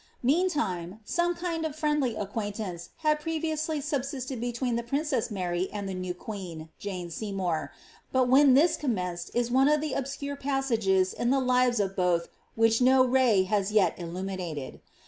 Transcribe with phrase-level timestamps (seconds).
[0.23, 5.87] Meantime, some kind of friendly acquaintance had previou^^ly sub sisted between the princess Mary and
[5.87, 7.71] the new queen, Jane Seymour,
[8.11, 12.29] but when this commenced is one of the obscure passages in the lives of both
[12.55, 14.81] which no ray has as yet illuminated.